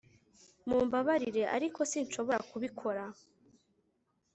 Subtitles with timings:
[0.67, 3.03] mumbabarire, ariko sinshobora kubikora